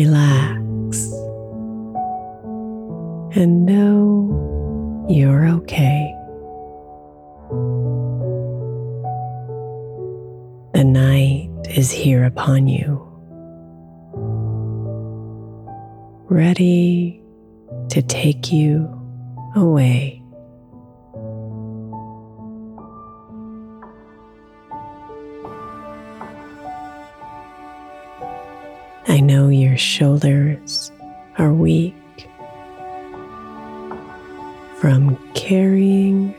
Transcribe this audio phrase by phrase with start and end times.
[0.00, 1.12] Relax,
[3.36, 6.14] and know you're okay.
[10.72, 13.06] The night is here upon you,
[16.30, 17.22] ready
[17.90, 18.88] to take you
[19.54, 20.19] away.
[30.00, 30.90] Shoulders
[31.36, 31.94] are weak
[34.78, 36.34] from carrying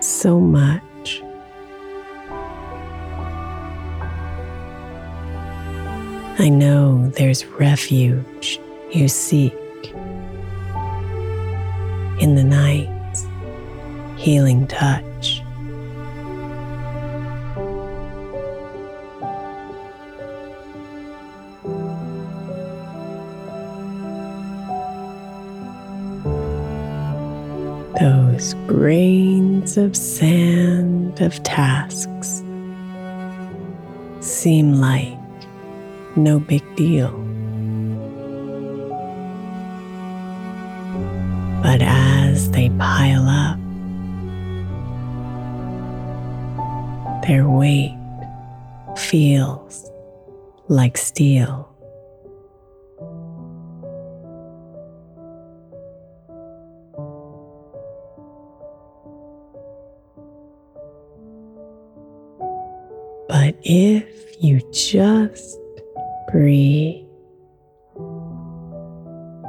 [0.00, 1.22] so much.
[6.40, 8.58] I know there's refuge
[8.90, 9.54] you seek
[12.18, 13.24] in the night's
[14.16, 15.04] healing touch.
[28.02, 32.42] Those grains of sand of tasks
[34.18, 35.16] seem like
[36.16, 37.12] no big deal.
[41.62, 43.58] But as they pile up,
[47.24, 47.96] their weight
[48.96, 49.88] feels
[50.66, 51.71] like steel.
[64.72, 65.58] Just
[66.30, 67.04] breathe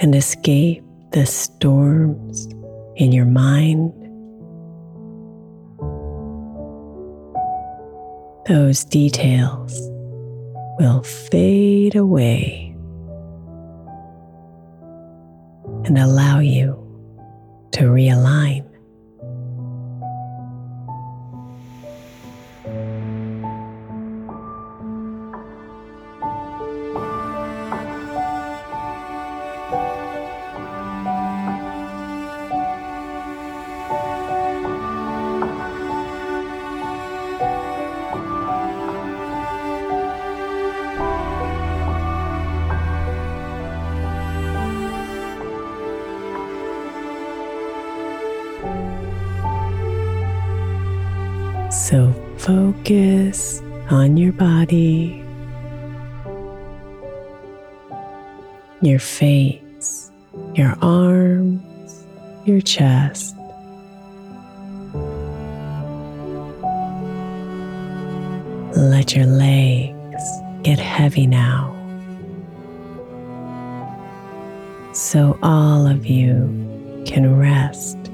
[0.00, 2.48] and escape the storms
[2.96, 3.92] in your mind,
[8.46, 9.80] those details
[10.78, 12.74] will fade away
[15.86, 16.74] and allow you
[17.72, 18.64] to realign.
[51.88, 55.22] So focus on your body,
[58.82, 60.10] your face,
[60.56, 62.04] your arms,
[62.44, 63.36] your chest.
[68.76, 70.24] Let your legs
[70.64, 71.72] get heavy now.
[74.92, 78.05] So all of you can rest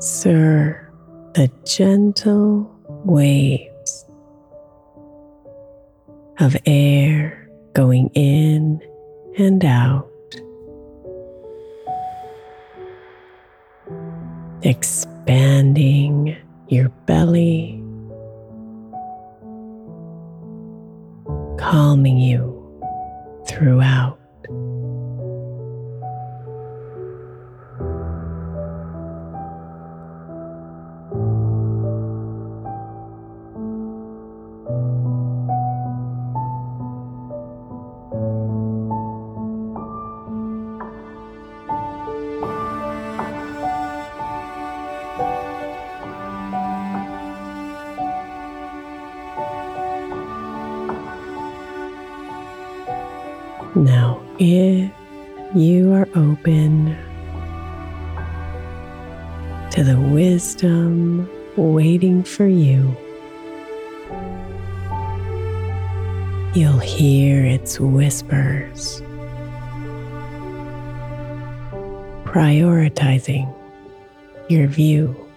[0.00, 0.90] Sir,
[1.34, 2.70] the gentle
[3.04, 4.06] waves
[6.38, 8.80] of air going in
[9.36, 10.08] and out.
[14.62, 16.36] expanding
[16.68, 17.82] your belly,
[21.58, 22.54] calming you
[23.46, 24.18] throughout.
[53.78, 54.90] Now, if
[55.54, 56.96] you are open
[59.70, 62.96] to the wisdom waiting for you,
[66.54, 69.00] you'll hear its whispers,
[72.24, 73.54] prioritizing
[74.48, 75.27] your view.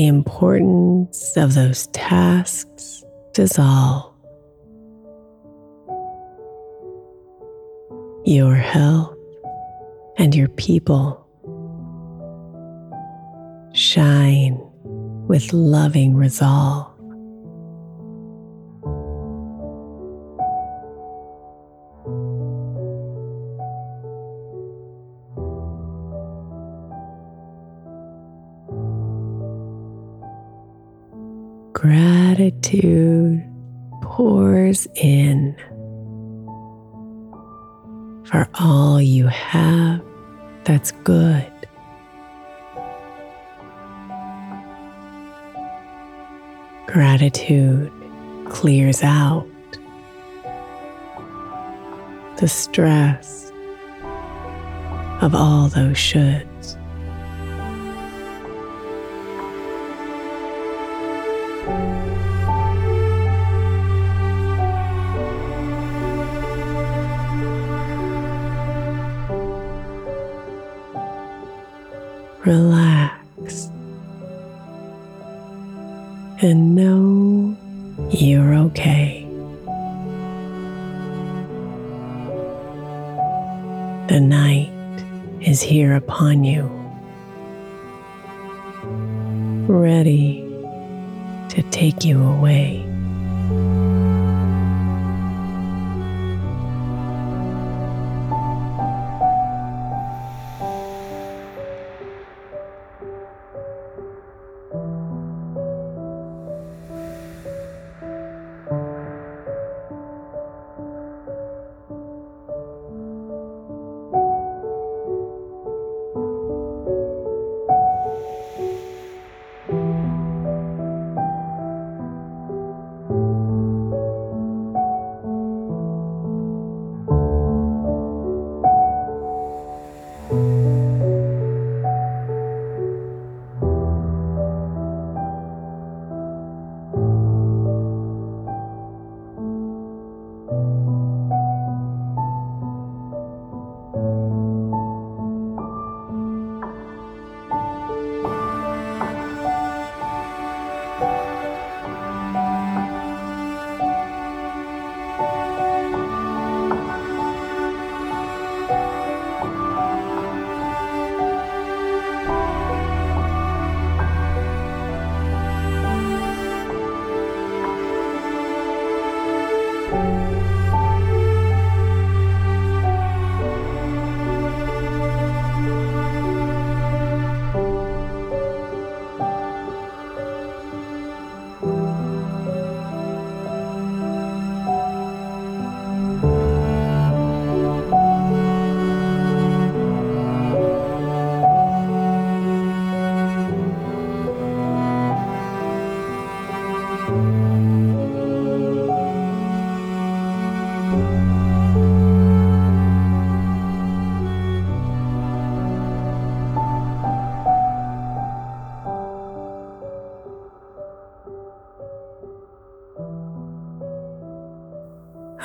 [0.00, 3.04] The importance of those tasks
[3.34, 4.14] dissolve.
[8.24, 9.14] Your health
[10.16, 11.22] and your people
[13.74, 14.58] shine
[15.28, 16.89] with loving resolve.
[31.72, 33.44] Gratitude
[34.02, 35.56] pours in
[38.24, 40.02] for all you have
[40.64, 41.50] that's good.
[46.86, 47.92] Gratitude
[48.48, 49.46] clears out
[52.38, 53.52] the stress
[55.20, 56.79] of all those shoulds.
[76.42, 77.54] And know
[78.10, 79.26] you're okay.
[84.08, 84.72] The night
[85.42, 86.62] is here upon you,
[89.68, 90.40] ready
[91.50, 92.86] to take you away.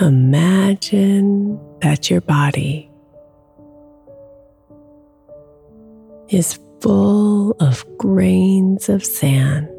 [0.01, 2.91] Imagine that your body
[6.27, 9.69] is full of grains of sand.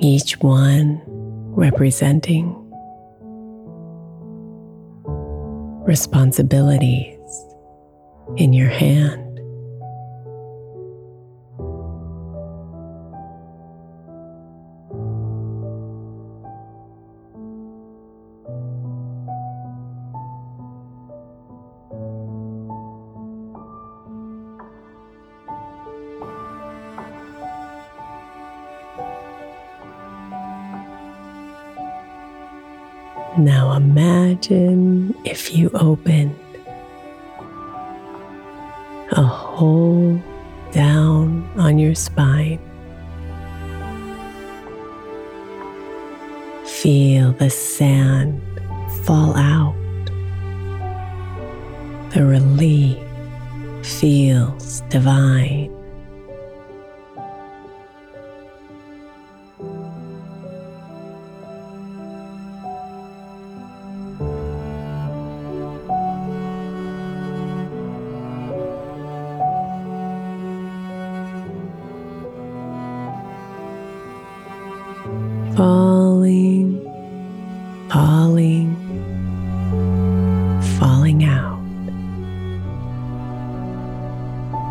[0.00, 2.56] Each one representing
[5.84, 7.18] responsibilities
[8.38, 9.21] in your hand.
[34.50, 36.34] Imagine if you opened
[39.12, 40.20] a hole
[40.72, 42.58] down on your spine.
[46.64, 48.40] Feel the sand
[49.04, 49.76] fall out.
[52.14, 52.98] The relief
[53.82, 55.81] feels divine.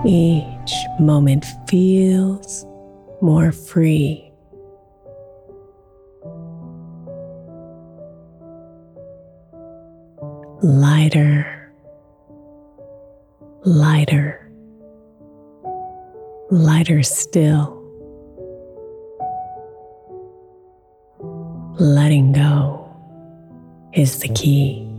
[0.06, 2.66] Each moment feels
[3.22, 4.32] more free.
[10.64, 11.74] Lighter,
[13.64, 14.52] lighter,
[16.50, 17.82] lighter still.
[21.82, 22.88] letting go
[23.94, 24.91] is the key.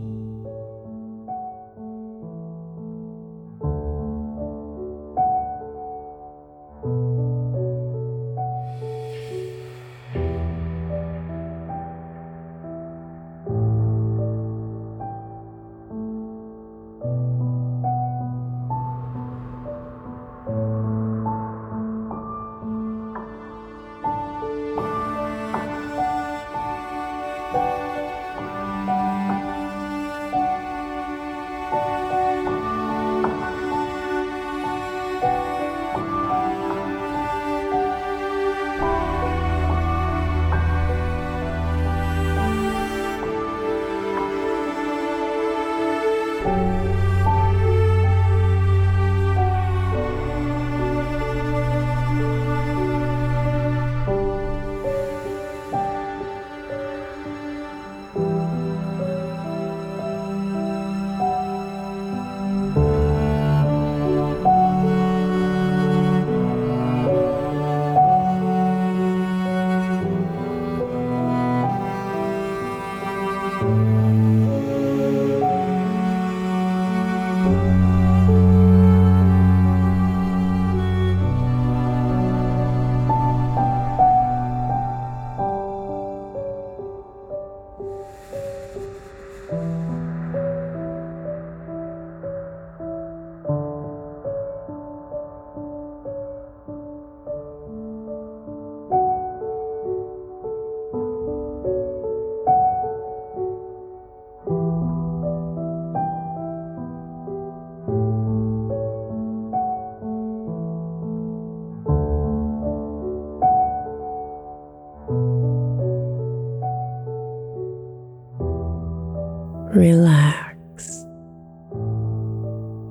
[119.73, 121.03] Relax,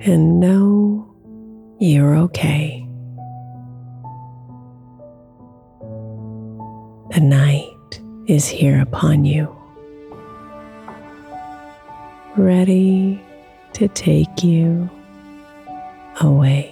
[0.05, 1.07] and know
[1.79, 2.85] you're okay.
[7.15, 9.55] The night is here upon you,
[12.37, 13.23] ready
[13.75, 14.91] to take you
[16.21, 16.72] away.